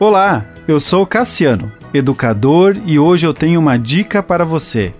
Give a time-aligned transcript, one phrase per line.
[0.00, 4.94] Olá, eu sou Cassiano, educador, e hoje eu tenho uma dica para você.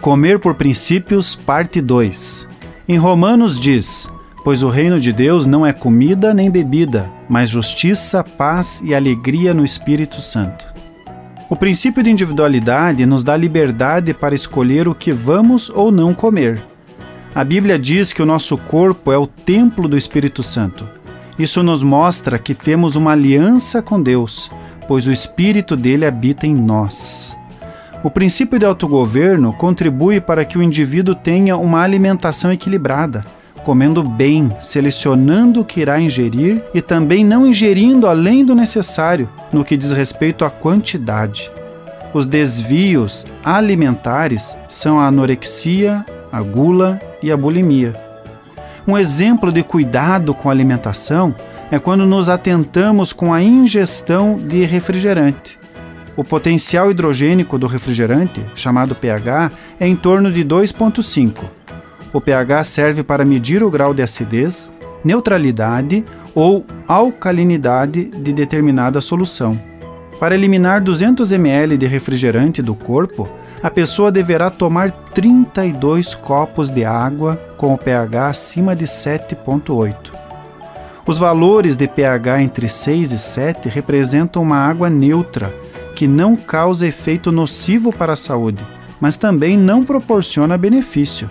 [0.00, 2.48] Comer por princípios, parte 2.
[2.88, 4.08] Em Romanos diz:
[4.42, 9.52] Pois o reino de Deus não é comida nem bebida, mas justiça, paz e alegria
[9.52, 10.66] no Espírito Santo.
[11.50, 16.62] O princípio de individualidade nos dá liberdade para escolher o que vamos ou não comer.
[17.34, 20.88] A Bíblia diz que o nosso corpo é o templo do Espírito Santo.
[21.38, 24.50] Isso nos mostra que temos uma aliança com Deus,
[24.86, 27.36] pois o Espírito dele habita em nós.
[28.04, 33.24] O princípio de autogoverno contribui para que o indivíduo tenha uma alimentação equilibrada,
[33.64, 39.64] comendo bem, selecionando o que irá ingerir e também não ingerindo além do necessário no
[39.64, 41.50] que diz respeito à quantidade.
[42.12, 48.13] Os desvios alimentares são a anorexia, a gula e a bulimia.
[48.86, 51.34] Um exemplo de cuidado com a alimentação
[51.70, 55.58] é quando nos atentamos com a ingestão de refrigerante.
[56.14, 59.50] O potencial hidrogênico do refrigerante, chamado pH,
[59.80, 61.44] é em torno de 2,5.
[62.12, 64.72] O pH serve para medir o grau de acidez,
[65.02, 69.58] neutralidade ou alcalinidade de determinada solução.
[70.20, 73.28] Para eliminar 200 ml de refrigerante do corpo,
[73.64, 80.12] a pessoa deverá tomar 32 copos de água com o pH acima de 7,8.
[81.06, 85.50] Os valores de pH entre 6 e 7 representam uma água neutra,
[85.96, 88.62] que não causa efeito nocivo para a saúde,
[89.00, 91.30] mas também não proporciona benefício.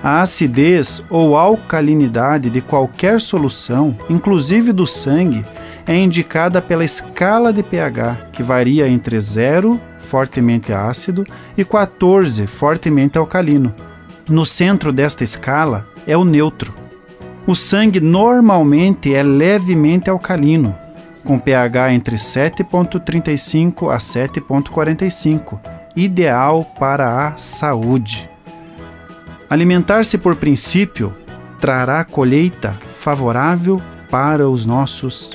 [0.00, 5.44] A acidez ou alcalinidade de qualquer solução, inclusive do sangue,
[5.88, 13.18] é indicada pela escala de pH, que varia entre 0 fortemente ácido, e 14, fortemente
[13.18, 13.74] alcalino.
[14.28, 16.74] No centro desta escala é o neutro.
[17.46, 20.76] O sangue normalmente é levemente alcalino,
[21.24, 25.58] com pH entre 7,35 a 7,45,
[25.96, 28.28] ideal para a saúde.
[29.48, 31.14] Alimentar-se por princípio
[31.58, 35.34] trará colheita favorável para os nossos